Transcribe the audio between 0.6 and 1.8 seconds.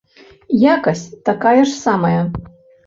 Якасць такая ж